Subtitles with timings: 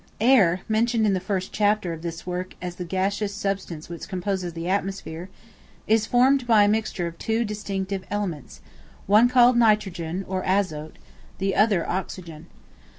[0.19, 4.53] Air, mentioned in the first chapter of this work as the gaseous substance which composes
[4.53, 5.29] the atmosphere,
[5.85, 8.61] is formed by a mixture of two distinct elements,
[9.05, 10.97] one called Nitrogen, or Azote,
[11.37, 12.47] the other Oxygen.